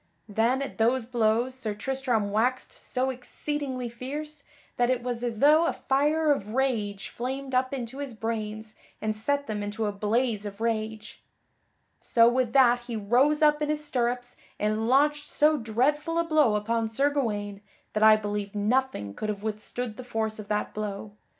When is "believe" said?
18.15-18.55